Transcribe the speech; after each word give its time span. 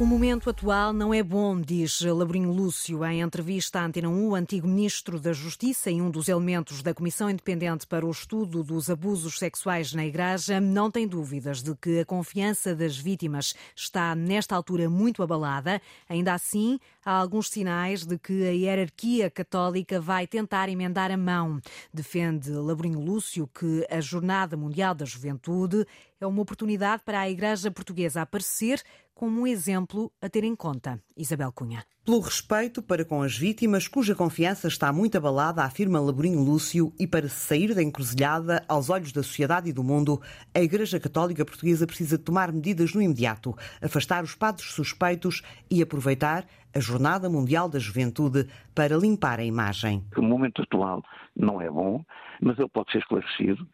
O 0.00 0.06
momento 0.06 0.48
atual 0.48 0.94
não 0.94 1.12
é 1.12 1.22
bom, 1.22 1.60
diz 1.60 2.00
Labrinho 2.00 2.50
Lúcio 2.50 3.04
em 3.04 3.20
entrevista 3.20 3.80
à 3.80 3.84
Antena 3.84 4.08
1, 4.08 4.28
o 4.28 4.34
antigo 4.34 4.66
ministro 4.66 5.20
da 5.20 5.34
Justiça 5.34 5.90
e 5.90 6.00
um 6.00 6.10
dos 6.10 6.26
elementos 6.26 6.82
da 6.82 6.94
Comissão 6.94 7.28
Independente 7.28 7.86
para 7.86 8.06
o 8.06 8.10
Estudo 8.10 8.64
dos 8.64 8.88
Abusos 8.88 9.38
Sexuais 9.38 9.92
na 9.92 10.06
Igreja. 10.06 10.58
Não 10.58 10.90
tem 10.90 11.06
dúvidas 11.06 11.62
de 11.62 11.76
que 11.76 12.00
a 12.00 12.06
confiança 12.06 12.74
das 12.74 12.96
vítimas 12.96 13.54
está, 13.76 14.14
nesta 14.14 14.56
altura, 14.56 14.88
muito 14.88 15.22
abalada. 15.22 15.82
Ainda 16.08 16.32
assim, 16.32 16.80
há 17.04 17.12
alguns 17.12 17.50
sinais 17.50 18.06
de 18.06 18.16
que 18.16 18.48
a 18.48 18.52
hierarquia 18.52 19.28
católica 19.28 20.00
vai 20.00 20.26
tentar 20.26 20.70
emendar 20.70 21.10
a 21.10 21.16
mão. 21.18 21.60
Defende 21.92 22.48
Labrinho 22.48 23.00
Lúcio 23.00 23.46
que 23.48 23.86
a 23.90 24.00
Jornada 24.00 24.56
Mundial 24.56 24.94
da 24.94 25.04
Juventude 25.04 25.84
é 26.18 26.26
uma 26.26 26.42
oportunidade 26.42 27.02
para 27.04 27.20
a 27.20 27.30
Igreja 27.30 27.70
Portuguesa 27.70 28.22
aparecer 28.22 28.82
como 29.20 29.42
um 29.42 29.46
exemplo 29.46 30.10
a 30.22 30.30
ter 30.30 30.44
em 30.44 30.56
conta. 30.56 30.98
Isabel 31.14 31.52
Cunha. 31.52 31.84
Pelo 32.06 32.20
respeito 32.20 32.80
para 32.80 33.04
com 33.04 33.20
as 33.20 33.36
vítimas, 33.36 33.86
cuja 33.86 34.14
confiança 34.14 34.66
está 34.66 34.90
muito 34.94 35.18
abalada, 35.18 35.62
afirma 35.62 36.00
Laborinho 36.00 36.42
Lúcio, 36.42 36.90
e 36.98 37.06
para 37.06 37.28
sair 37.28 37.74
da 37.74 37.82
encruzilhada 37.82 38.64
aos 38.66 38.88
olhos 38.88 39.12
da 39.12 39.22
sociedade 39.22 39.68
e 39.68 39.74
do 39.74 39.84
mundo, 39.84 40.22
a 40.54 40.60
Igreja 40.62 40.98
Católica 40.98 41.44
Portuguesa 41.44 41.86
precisa 41.86 42.16
tomar 42.16 42.50
medidas 42.50 42.94
no 42.94 43.02
imediato, 43.02 43.54
afastar 43.82 44.24
os 44.24 44.34
padres 44.34 44.70
suspeitos 44.70 45.42
e 45.70 45.82
aproveitar 45.82 46.46
a 46.74 46.80
Jornada 46.80 47.28
Mundial 47.28 47.68
da 47.68 47.78
Juventude 47.78 48.48
para 48.74 48.96
limpar 48.96 49.38
a 49.38 49.44
imagem. 49.44 50.02
O 50.16 50.22
momento 50.22 50.62
atual 50.62 51.02
não 51.36 51.60
é 51.60 51.70
bom, 51.70 52.02
mas 52.40 52.58
ele 52.58 52.70
pode 52.70 52.90
ser 52.90 53.00
esclarecido 53.00 53.68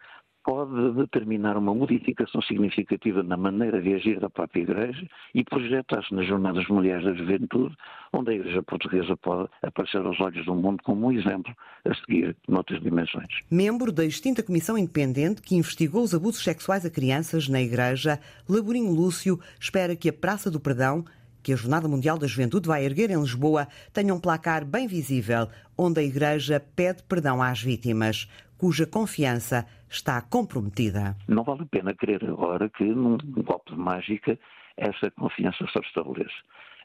pode 0.46 0.92
determinar 0.92 1.56
uma 1.56 1.74
modificação 1.74 2.40
significativa 2.40 3.20
na 3.24 3.36
maneira 3.36 3.82
de 3.82 3.94
agir 3.94 4.20
da 4.20 4.30
própria 4.30 4.62
Igreja 4.62 5.04
e 5.34 5.42
projetar-se 5.42 6.14
nas 6.14 6.24
Jornadas 6.28 6.68
Mulheres 6.68 7.04
da 7.04 7.14
Juventude, 7.14 7.74
onde 8.12 8.30
a 8.30 8.34
Igreja 8.34 8.62
Portuguesa 8.62 9.16
pode 9.16 9.50
aparecer 9.60 9.98
aos 10.06 10.20
olhos 10.20 10.46
do 10.46 10.54
mundo 10.54 10.84
como 10.84 11.08
um 11.08 11.12
exemplo 11.12 11.52
a 11.84 11.92
seguir 11.96 12.36
noutras 12.46 12.80
dimensões. 12.80 13.26
Membro 13.50 13.90
da 13.90 14.04
extinta 14.04 14.40
Comissão 14.40 14.78
Independente 14.78 15.42
que 15.42 15.56
investigou 15.56 16.04
os 16.04 16.14
abusos 16.14 16.44
sexuais 16.44 16.86
a 16.86 16.90
crianças 16.90 17.48
na 17.48 17.60
Igreja, 17.60 18.20
Laborinho 18.48 18.92
Lúcio 18.92 19.40
espera 19.58 19.96
que 19.96 20.08
a 20.08 20.12
Praça 20.12 20.48
do 20.48 20.60
Perdão 20.60 21.04
que 21.42 21.52
a 21.52 21.56
Jornada 21.56 21.86
Mundial 21.86 22.18
da 22.18 22.26
Juventude 22.26 22.66
vai 22.66 22.84
erguer 22.84 23.08
em 23.08 23.20
Lisboa 23.20 23.68
tenha 23.92 24.12
um 24.12 24.18
placar 24.18 24.64
bem 24.64 24.88
visível, 24.88 25.48
onde 25.78 26.00
a 26.00 26.02
Igreja 26.02 26.58
pede 26.74 27.04
perdão 27.04 27.40
às 27.40 27.62
vítimas 27.62 28.28
cuja 28.58 28.86
confiança 28.86 29.66
está 29.88 30.20
comprometida. 30.20 31.16
Não 31.28 31.44
vale 31.44 31.62
a 31.62 31.66
pena 31.66 31.94
querer 31.94 32.24
agora 32.24 32.68
que, 32.70 32.84
num 32.84 33.16
golpe 33.18 33.72
de 33.72 33.78
mágica, 33.78 34.38
essa 34.76 35.10
confiança 35.12 35.66
se 35.66 35.78
restabeleça. 35.78 36.34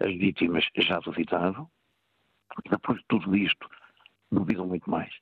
As 0.02 0.18
vítimas 0.18 0.66
já 0.78 1.00
duvidavam, 1.00 1.70
depois 2.70 3.00
de 3.00 3.06
tudo 3.08 3.36
isto, 3.36 3.68
duvidam 4.32 4.68
muito 4.68 4.90
mais. 4.90 5.14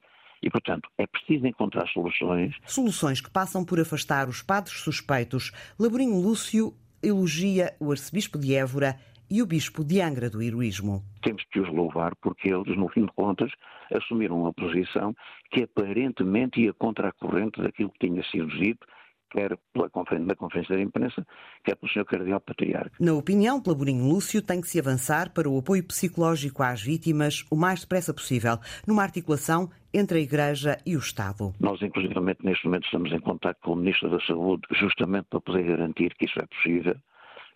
E, 0.42 0.50
portanto, 0.50 0.90
é 0.98 1.06
preciso 1.06 1.46
encontrar 1.46 1.88
soluções. 1.90 2.56
Soluções 2.66 3.20
que 3.20 3.30
passam 3.30 3.66
por 3.66 3.80
afastar 3.80 4.30
os 4.30 4.42
padres 4.42 4.80
suspeitos. 4.80 5.52
Laborinho 5.78 6.22
Lúcio 6.22 6.74
elogia 7.04 7.76
o 7.80 7.92
arcebispo 7.92 8.38
de 8.38 8.56
Évora 8.56 8.98
e 9.30 9.42
o 9.42 9.46
bispo 9.46 9.84
de 9.84 10.02
Angra 10.02 10.30
do 10.30 10.42
Heroísmo. 10.42 11.04
Temos 11.22 11.44
que 11.52 11.60
os 11.60 11.70
louvar 11.70 12.16
porque 12.22 12.50
eles, 12.50 12.78
no 12.78 12.90
fim 12.90 13.06
de 13.06 13.12
contas, 13.14 13.52
assumiram 13.94 14.42
uma 14.42 14.54
posição 14.54 15.14
que 15.52 15.64
aparentemente 15.64 16.62
ia 16.62 16.74
contra 16.74 17.10
a 17.10 17.14
corrente 17.14 17.62
daquilo 17.62 17.92
que 17.92 18.08
tinha 18.08 18.24
sido 18.24 18.48
dito 18.48 18.86
quer 19.30 19.58
pela 19.74 19.90
conferência, 19.90 20.28
na 20.28 20.36
conferência 20.36 20.76
da 20.76 20.82
imprensa, 20.82 21.26
quer 21.64 21.76
pelo 21.76 21.92
Sr. 21.92 22.06
Cardeal 22.06 22.40
Patriarca. 22.40 22.92
Na 23.00 23.14
opinião 23.14 23.62
Laborinho 23.66 24.08
Lúcio, 24.08 24.42
tem 24.42 24.60
que 24.60 24.68
se 24.68 24.80
avançar 24.80 25.32
para 25.34 25.48
o 25.48 25.58
apoio 25.58 25.84
psicológico 25.86 26.64
às 26.64 26.82
vítimas 26.82 27.46
o 27.52 27.56
mais 27.56 27.82
depressa 27.82 28.14
possível, 28.14 28.58
numa 28.88 29.04
articulação 29.04 29.70
entre 29.94 30.20
a 30.20 30.22
Igreja 30.22 30.78
e 30.86 30.96
o 30.96 31.00
Estado. 31.00 31.54
Nós, 31.60 31.82
inclusivamente, 31.82 32.44
neste 32.44 32.66
momento 32.66 32.86
estamos 32.86 33.12
em 33.12 33.20
contato 33.20 33.58
com 33.64 33.74
o 33.74 33.76
Ministro 33.76 34.10
da 34.10 34.20
Saúde, 34.26 34.64
justamente 34.72 35.28
para 35.30 35.42
poder 35.42 35.64
garantir 35.64 36.14
que 36.16 36.26
isso 36.26 36.40
é 36.40 36.46
possível 36.46 36.96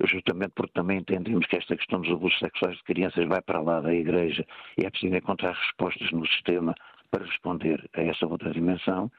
justamente 0.05 0.51
porque 0.55 0.73
também 0.73 0.99
entendemos 0.99 1.45
que 1.47 1.57
esta 1.57 1.75
questão 1.75 2.01
dos 2.01 2.11
abusos 2.11 2.37
sexuais 2.39 2.77
de 2.77 2.83
crianças 2.83 3.27
vai 3.27 3.41
para 3.41 3.61
lá 3.61 3.81
da 3.81 3.93
Igreja 3.93 4.45
e 4.77 4.85
é 4.85 4.89
preciso 4.89 5.15
encontrar 5.15 5.53
respostas 5.53 6.11
no 6.11 6.25
sistema 6.27 6.75
para 7.11 7.25
responder 7.25 7.89
a 7.95 8.01
essa 8.01 8.25
outra 8.25 8.51
dimensão. 8.51 9.11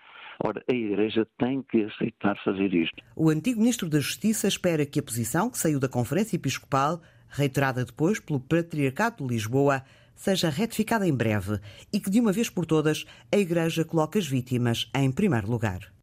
Ora, 0.42 0.62
a 0.68 0.74
Igreja 0.74 1.26
tem 1.38 1.62
que 1.62 1.84
aceitar 1.84 2.36
fazer 2.44 2.74
isto. 2.74 3.02
O 3.14 3.30
antigo 3.30 3.60
Ministro 3.60 3.88
da 3.88 4.00
Justiça 4.00 4.48
espera 4.48 4.84
que 4.84 4.98
a 4.98 5.02
posição 5.02 5.48
que 5.48 5.58
saiu 5.58 5.78
da 5.78 5.88
Conferência 5.88 6.36
Episcopal, 6.36 7.00
reiterada 7.28 7.84
depois 7.84 8.18
pelo 8.18 8.40
Patriarcado 8.40 9.24
de 9.24 9.32
Lisboa, 9.32 9.82
seja 10.14 10.48
retificada 10.48 11.06
em 11.06 11.14
breve 11.14 11.60
e 11.92 12.00
que, 12.00 12.10
de 12.10 12.20
uma 12.20 12.32
vez 12.32 12.50
por 12.50 12.66
todas, 12.66 13.04
a 13.32 13.36
Igreja 13.36 13.84
coloque 13.84 14.18
as 14.18 14.26
vítimas 14.26 14.90
em 14.94 15.10
primeiro 15.12 15.48
lugar. 15.48 15.93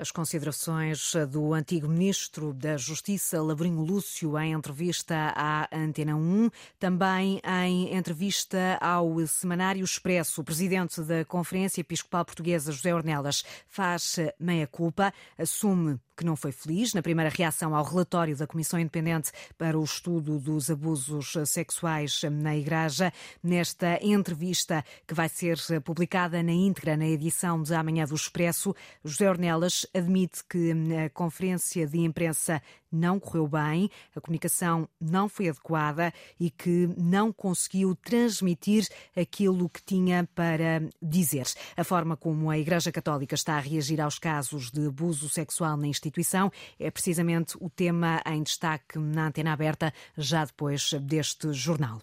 As 0.00 0.12
considerações 0.12 1.12
do 1.28 1.52
antigo 1.52 1.88
ministro 1.88 2.54
da 2.54 2.76
Justiça, 2.76 3.42
Labrinho 3.42 3.82
Lúcio, 3.82 4.38
em 4.38 4.52
entrevista 4.52 5.34
à 5.34 5.68
Antena 5.76 6.14
1, 6.14 6.50
também 6.78 7.42
em 7.44 7.92
entrevista 7.96 8.78
ao 8.80 9.26
Semanário 9.26 9.84
Expresso. 9.84 10.40
O 10.40 10.44
presidente 10.44 11.02
da 11.02 11.24
Conferência 11.24 11.80
Episcopal 11.80 12.24
Portuguesa, 12.24 12.70
José 12.70 12.94
Ornelas, 12.94 13.42
faz 13.66 14.14
meia-culpa, 14.38 15.12
assume 15.36 15.98
que 16.18 16.24
não 16.24 16.34
foi 16.34 16.50
feliz 16.50 16.92
na 16.94 17.00
primeira 17.00 17.30
reação 17.30 17.76
ao 17.76 17.84
relatório 17.84 18.36
da 18.36 18.44
Comissão 18.44 18.80
Independente 18.80 19.30
para 19.56 19.78
o 19.78 19.84
Estudo 19.84 20.40
dos 20.40 20.68
Abusos 20.68 21.34
Sexuais 21.46 22.22
na 22.24 22.56
Igreja. 22.56 23.12
Nesta 23.40 24.04
entrevista, 24.04 24.84
que 25.06 25.14
vai 25.14 25.28
ser 25.28 25.58
publicada 25.80 26.42
na 26.42 26.50
íntegra 26.50 26.96
na 26.96 27.06
edição 27.06 27.62
de 27.62 27.72
amanhã 27.72 28.04
do 28.04 28.16
Expresso, 28.16 28.74
José 29.04 29.30
Ornelas 29.30 29.86
admite 29.94 30.42
que 30.44 30.72
a 31.04 31.08
conferência 31.10 31.86
de 31.86 32.00
imprensa 32.00 32.60
não 32.90 33.18
correu 33.20 33.46
bem, 33.46 33.90
a 34.14 34.20
comunicação 34.20 34.88
não 35.00 35.28
foi 35.28 35.48
adequada 35.48 36.12
e 36.38 36.50
que 36.50 36.88
não 36.96 37.32
conseguiu 37.32 37.94
transmitir 37.94 38.86
aquilo 39.16 39.68
que 39.68 39.82
tinha 39.82 40.28
para 40.34 40.82
dizer. 41.00 41.46
A 41.76 41.84
forma 41.84 42.16
como 42.16 42.50
a 42.50 42.58
Igreja 42.58 42.92
Católica 42.92 43.34
está 43.34 43.56
a 43.56 43.60
reagir 43.60 44.00
aos 44.00 44.18
casos 44.18 44.70
de 44.70 44.86
abuso 44.86 45.28
sexual 45.28 45.76
na 45.76 45.86
instituição 45.86 46.50
é 46.78 46.90
precisamente 46.90 47.56
o 47.60 47.70
tema 47.70 48.22
em 48.26 48.42
destaque 48.42 48.98
na 48.98 49.26
antena 49.26 49.52
aberta 49.52 49.92
já 50.16 50.44
depois 50.44 50.92
deste 51.02 51.52
jornal. 51.52 52.00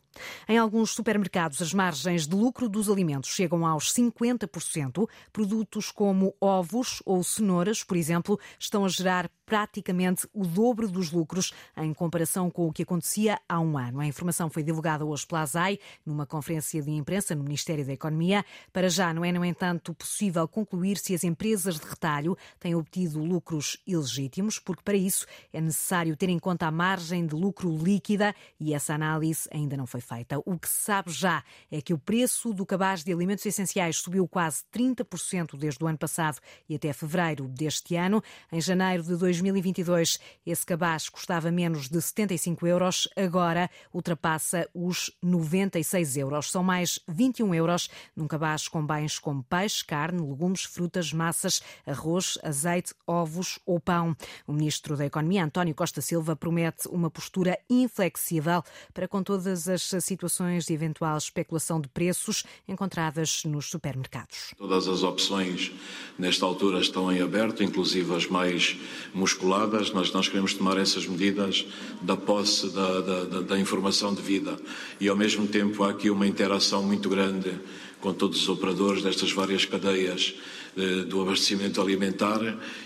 Em 0.47 0.57
alguns 0.57 0.91
supermercados, 0.91 1.61
as 1.61 1.73
margens 1.73 2.27
de 2.27 2.35
lucro 2.35 2.69
dos 2.69 2.89
alimentos 2.89 3.29
chegam 3.29 3.65
aos 3.65 3.91
50%. 3.93 5.07
Produtos 5.31 5.91
como 5.91 6.33
ovos 6.39 7.01
ou 7.05 7.23
cenouras, 7.23 7.83
por 7.83 7.97
exemplo, 7.97 8.39
estão 8.59 8.85
a 8.85 8.89
gerar 8.89 9.29
praticamente 9.45 10.27
o 10.33 10.45
dobro 10.45 10.87
dos 10.87 11.11
lucros 11.11 11.53
em 11.77 11.93
comparação 11.93 12.49
com 12.49 12.67
o 12.67 12.73
que 12.73 12.83
acontecia 12.83 13.39
há 13.47 13.59
um 13.59 13.77
ano. 13.77 13.99
A 13.99 14.05
informação 14.05 14.49
foi 14.49 14.63
divulgada 14.63 15.05
hoje 15.05 15.25
pela 15.27 15.41
ASAI 15.41 15.79
numa 16.05 16.25
conferência 16.25 16.81
de 16.81 16.91
imprensa 16.91 17.35
no 17.35 17.43
Ministério 17.43 17.85
da 17.85 17.93
Economia. 17.93 18.43
Para 18.73 18.89
já 18.89 19.13
não 19.13 19.23
é, 19.23 19.31
no 19.31 19.45
entanto, 19.45 19.93
possível 19.93 20.47
concluir 20.47 20.97
se 20.97 21.13
as 21.13 21.23
empresas 21.23 21.79
de 21.79 21.87
retalho 21.87 22.37
têm 22.59 22.75
obtido 22.75 23.19
lucros 23.19 23.77
ilegítimos, 23.85 24.59
porque 24.59 24.81
para 24.83 24.95
isso 24.95 25.25
é 25.53 25.61
necessário 25.61 26.15
ter 26.15 26.29
em 26.29 26.39
conta 26.39 26.67
a 26.67 26.71
margem 26.71 27.25
de 27.25 27.35
lucro 27.35 27.75
líquida 27.77 28.33
e 28.59 28.73
essa 28.73 28.93
análise 28.93 29.47
ainda 29.51 29.77
não 29.77 29.85
foi 29.85 30.01
feita. 30.01 30.39
O 30.45 30.57
que 30.57 30.67
se 30.67 30.81
sabe 30.83 31.11
já 31.11 31.43
é 31.71 31.81
que 31.81 31.93
o 31.93 31.97
preço 31.97 32.53
do 32.53 32.65
cabaz 32.65 33.03
de 33.03 33.13
alimentos 33.13 33.45
essenciais 33.45 33.97
subiu 33.97 34.27
quase 34.27 34.63
30% 34.73 35.57
desde 35.57 35.83
o 35.83 35.87
ano 35.87 35.97
passado 35.97 36.39
e 36.67 36.75
até 36.75 36.91
fevereiro 36.93 37.47
deste 37.47 37.95
ano. 37.95 38.23
Em 38.51 38.59
janeiro 38.59 39.03
de 39.03 39.15
2020, 39.15 39.34
2022 39.35 40.19
esse 40.45 40.65
cabaz 40.65 41.09
custava 41.09 41.51
menos 41.51 41.89
de 41.89 42.01
75 42.01 42.65
euros, 42.65 43.07
agora 43.15 43.69
ultrapassa 43.93 44.69
os 44.73 45.11
96 45.21 46.17
euros. 46.17 46.51
São 46.51 46.63
mais 46.63 46.99
21 47.07 47.53
euros 47.55 47.89
num 48.15 48.27
cabaz 48.27 48.67
com 48.67 48.85
bens 48.85 49.19
como 49.19 49.43
peixe, 49.43 49.83
carne, 49.83 50.21
legumes, 50.21 50.63
frutas, 50.63 51.11
massas, 51.11 51.61
arroz, 51.85 52.37
azeite, 52.43 52.93
ovos 53.05 53.59
ou 53.65 53.79
pão. 53.79 54.15
O 54.47 54.53
ministro 54.53 54.95
da 54.95 55.05
Economia, 55.05 55.43
António 55.43 55.75
Costa 55.75 56.01
Silva, 56.01 56.35
promete 56.35 56.87
uma 56.87 57.09
postura 57.09 57.57
inflexível 57.69 58.63
para 58.93 59.07
com 59.07 59.21
todas 59.21 59.67
as 59.67 59.91
situações 59.99 60.65
de 60.65 60.73
eventual 60.73 61.17
especulação 61.17 61.81
de 61.81 61.87
preços 61.89 62.43
encontradas 62.67 63.43
nos 63.45 63.69
supermercados. 63.69 64.53
Todas 64.57 64.87
as 64.87 65.03
opções 65.03 65.71
nesta 66.17 66.45
altura 66.45 66.79
estão 66.79 67.11
em 67.11 67.21
aberto, 67.21 67.63
inclusive 67.63 68.13
as 68.15 68.27
mais 68.27 68.77
musculadas, 69.25 69.91
nós, 69.91 70.13
nós 70.13 70.27
queremos 70.27 70.53
tomar 70.53 70.77
essas 70.77 71.07
medidas 71.07 71.65
da 71.99 72.15
posse 72.15 72.69
da, 72.69 73.01
da, 73.01 73.41
da 73.41 73.59
informação 73.59 74.13
devida. 74.13 74.55
E, 75.01 75.09
ao 75.09 75.15
mesmo 75.15 75.47
tempo, 75.47 75.83
há 75.83 75.89
aqui 75.89 76.11
uma 76.11 76.27
interação 76.27 76.83
muito 76.83 77.09
grande 77.09 77.59
com 77.99 78.13
todos 78.13 78.39
os 78.43 78.47
operadores 78.47 79.01
destas 79.01 79.31
várias 79.31 79.65
cadeias 79.65 80.35
eh, 80.77 81.05
do 81.05 81.23
abastecimento 81.23 81.81
alimentar 81.81 82.39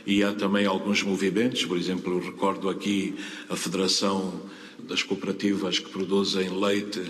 e 0.07 0.23
há 0.23 0.31
também 0.31 0.65
alguns 0.65 1.03
movimentos, 1.03 1.65
por 1.65 1.77
exemplo, 1.77 2.21
recordo 2.21 2.69
aqui 2.69 3.15
a 3.49 3.57
Federação 3.57 4.41
das 4.87 5.03
cooperativas 5.03 5.77
que 5.77 5.89
produzem 5.89 6.57
leite, 6.57 7.03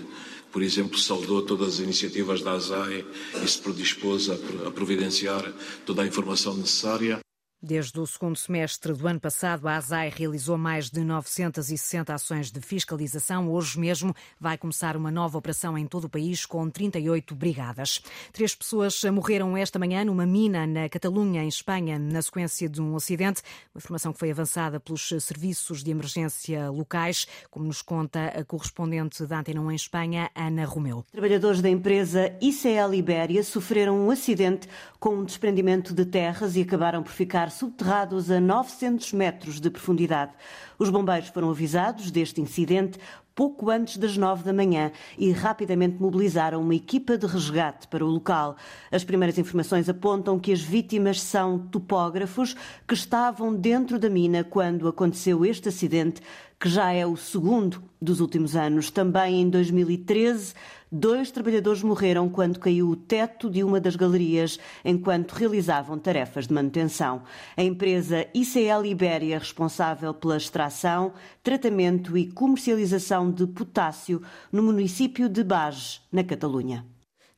por 0.50 0.60
exemplo, 0.60 0.98
saudou 0.98 1.42
todas 1.42 1.74
as 1.74 1.78
iniciativas 1.78 2.42
da 2.42 2.54
ASAI 2.54 3.04
e 3.44 3.46
se 3.46 3.58
predispôs 3.58 4.28
a 4.28 4.70
providenciar 4.72 5.52
toda 5.86 6.02
a 6.02 6.06
informação 6.06 6.56
necessária. 6.56 7.20
Desde 7.62 8.00
o 8.00 8.06
segundo 8.06 8.38
semestre 8.38 8.90
do 8.94 9.06
ano 9.06 9.20
passado, 9.20 9.68
a 9.68 9.76
ASAI 9.76 10.08
realizou 10.08 10.56
mais 10.56 10.88
de 10.88 11.00
960 11.00 12.14
ações 12.14 12.50
de 12.50 12.58
fiscalização. 12.58 13.52
Hoje 13.52 13.78
mesmo 13.78 14.16
vai 14.40 14.56
começar 14.56 14.96
uma 14.96 15.10
nova 15.10 15.36
operação 15.36 15.76
em 15.76 15.86
todo 15.86 16.04
o 16.04 16.08
país 16.08 16.46
com 16.46 16.70
38 16.70 17.34
brigadas. 17.34 18.00
Três 18.32 18.54
pessoas 18.54 19.04
morreram 19.12 19.54
esta 19.58 19.78
manhã 19.78 20.06
numa 20.06 20.24
mina 20.24 20.66
na 20.66 20.88
Catalunha, 20.88 21.44
em 21.44 21.48
Espanha, 21.48 21.98
na 21.98 22.22
sequência 22.22 22.66
de 22.66 22.80
um 22.80 22.96
acidente. 22.96 23.42
Uma 23.74 23.78
informação 23.78 24.14
que 24.14 24.18
foi 24.18 24.30
avançada 24.30 24.80
pelos 24.80 25.12
serviços 25.20 25.84
de 25.84 25.90
emergência 25.90 26.70
locais, 26.70 27.26
como 27.50 27.66
nos 27.66 27.82
conta 27.82 28.28
a 28.28 28.42
correspondente 28.42 29.26
da 29.26 29.38
Antena 29.38 29.60
1 29.60 29.70
em 29.70 29.74
Espanha, 29.74 30.30
Ana 30.34 30.64
Romeu. 30.64 31.04
Trabalhadores 31.12 31.60
da 31.60 31.68
empresa 31.68 32.34
ICL 32.40 32.94
Ibéria 32.94 33.44
sofreram 33.44 34.00
um 34.00 34.10
acidente 34.10 34.66
com 34.98 35.16
um 35.16 35.24
desprendimento 35.24 35.92
de 35.92 36.06
terras 36.06 36.56
e 36.56 36.62
acabaram 36.62 37.02
por 37.02 37.12
ficar 37.12 37.49
subterrados 37.50 38.30
a 38.30 38.40
900 38.40 39.12
metros 39.12 39.60
de 39.60 39.70
profundidade. 39.70 40.32
Os 40.78 40.88
bombeiros 40.88 41.28
foram 41.28 41.50
avisados 41.50 42.10
deste 42.10 42.40
incidente 42.40 42.98
pouco 43.40 43.70
antes 43.70 43.96
das 43.96 44.18
nove 44.18 44.44
da 44.44 44.52
manhã 44.52 44.92
e 45.16 45.32
rapidamente 45.32 45.96
mobilizaram 45.98 46.60
uma 46.60 46.74
equipa 46.74 47.16
de 47.16 47.26
resgate 47.26 47.88
para 47.88 48.04
o 48.04 48.08
local. 48.08 48.54
As 48.92 49.02
primeiras 49.02 49.38
informações 49.38 49.88
apontam 49.88 50.38
que 50.38 50.52
as 50.52 50.60
vítimas 50.60 51.22
são 51.22 51.58
topógrafos 51.58 52.54
que 52.86 52.92
estavam 52.92 53.54
dentro 53.54 53.98
da 53.98 54.10
mina 54.10 54.44
quando 54.44 54.86
aconteceu 54.86 55.42
este 55.42 55.70
acidente, 55.70 56.20
que 56.60 56.68
já 56.68 56.92
é 56.92 57.06
o 57.06 57.16
segundo 57.16 57.82
dos 57.98 58.20
últimos 58.20 58.54
anos. 58.54 58.90
Também 58.90 59.40
em 59.40 59.48
2013, 59.48 60.52
dois 60.90 61.30
trabalhadores 61.30 61.82
morreram 61.82 62.28
quando 62.28 62.58
caiu 62.58 62.88
o 62.88 62.96
teto 62.96 63.48
de 63.48 63.62
uma 63.62 63.80
das 63.80 63.96
galerias 63.96 64.58
enquanto 64.84 65.32
realizavam 65.32 65.98
tarefas 65.98 66.46
de 66.46 66.54
manutenção. 66.54 67.22
A 67.56 67.62
empresa 67.62 68.26
ICL 68.34 68.86
Ibéria, 68.86 69.38
responsável 69.38 70.12
pela 70.12 70.36
extração, 70.36 71.12
tratamento 71.42 72.16
e 72.16 72.30
comercialização 72.30 73.30
de 73.30 73.46
potássio 73.46 74.22
no 74.50 74.62
município 74.62 75.28
de 75.28 75.44
Bages, 75.44 76.00
na 76.10 76.24
Catalunha. 76.24 76.84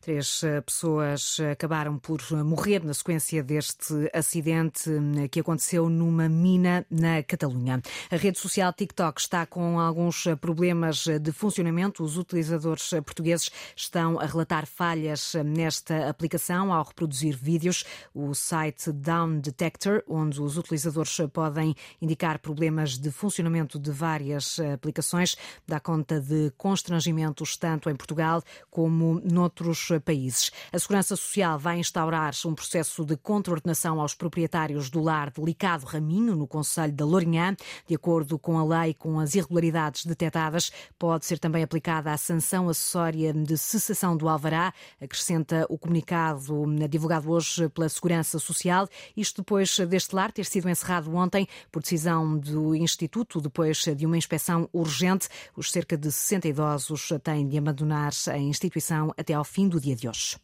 Três 0.02 0.42
eh, 0.42 0.60
pessoas 0.60 1.38
acabaram 1.52 1.96
por 1.96 2.20
morrer 2.44 2.84
na 2.84 2.92
sequência 2.92 3.40
deste 3.40 4.10
acidente 4.12 4.90
eh, 4.90 5.28
que 5.28 5.38
aconteceu 5.38 5.88
numa 5.88 6.28
mina 6.28 6.84
na 6.90 7.22
Catalunha. 7.22 7.80
A 8.10 8.16
rede 8.16 8.36
social 8.36 8.72
TikTok 8.72 9.20
está 9.20 9.46
com 9.46 9.78
alguns 9.78 10.24
problemas 10.40 11.06
de 11.06 11.30
funcionamento. 11.30 12.02
Os 12.02 12.18
utilizadores 12.18 12.90
portugueses 13.06 13.52
estão 13.76 14.18
a 14.18 14.26
relatar 14.26 14.66
falhas 14.66 15.34
nesta 15.44 16.08
aplicação 16.08 16.72
ao 16.72 16.82
reproduzir 16.82 17.36
vídeos. 17.36 17.84
O 18.12 18.34
site 18.34 18.90
Down 18.90 19.38
Detector, 19.38 20.02
onde 20.08 20.42
os 20.42 20.58
utilizadores 20.58 21.16
podem 21.32 21.76
indicar 22.00 22.40
problemas 22.40 22.98
de 22.98 23.12
funcionamento 23.12 23.78
de 23.78 23.92
várias 23.92 24.58
aplicações, 24.58 25.36
dá 25.64 25.78
conta 25.78 26.20
de 26.20 26.52
constrangimentos 26.58 27.56
tanto 27.56 27.88
em 27.88 27.94
Portugal 27.94 28.42
como 28.68 29.20
noutros 29.20 29.91
países. 30.00 30.50
A 30.72 30.78
Segurança 30.78 31.16
Social 31.16 31.58
vai 31.58 31.78
instaurar 31.78 32.32
um 32.46 32.54
processo 32.54 33.04
de 33.04 33.16
contraordenação 33.16 34.00
aos 34.00 34.14
proprietários 34.14 34.88
do 34.88 35.00
lar 35.00 35.30
Delicado 35.30 35.84
Raminho, 35.84 36.34
no 36.36 36.46
Conselho 36.46 36.92
da 36.92 37.04
Lourinhã. 37.04 37.56
De 37.86 37.94
acordo 37.94 38.38
com 38.38 38.58
a 38.58 38.82
lei, 38.82 38.94
com 38.94 39.18
as 39.18 39.34
irregularidades 39.34 40.04
detectadas, 40.06 40.70
pode 40.98 41.26
ser 41.26 41.38
também 41.38 41.62
aplicada 41.62 42.12
a 42.12 42.16
sanção 42.16 42.68
acessória 42.68 43.32
de 43.32 43.58
cessação 43.58 44.16
do 44.16 44.28
alvará, 44.28 44.72
acrescenta 45.00 45.66
o 45.68 45.76
comunicado 45.76 46.64
divulgado 46.88 47.30
hoje 47.30 47.68
pela 47.70 47.88
Segurança 47.88 48.38
Social. 48.38 48.88
Isto 49.16 49.42
depois 49.42 49.78
deste 49.88 50.14
lar 50.14 50.32
ter 50.32 50.44
sido 50.44 50.68
encerrado 50.68 51.14
ontem 51.14 51.46
por 51.70 51.82
decisão 51.82 52.38
do 52.38 52.74
Instituto, 52.74 53.40
depois 53.40 53.82
de 53.96 54.06
uma 54.06 54.16
inspeção 54.16 54.68
urgente. 54.72 55.28
Os 55.56 55.70
cerca 55.70 55.96
de 55.96 56.10
60 56.10 56.48
idosos 56.48 57.08
têm 57.22 57.48
de 57.48 57.58
abandonar 57.58 58.12
a 58.28 58.38
instituição 58.38 59.12
até 59.16 59.34
ao 59.34 59.44
fim 59.44 59.68
do 59.68 59.80
dia 59.82 59.96
de 59.96 60.08
hoje. 60.08 60.36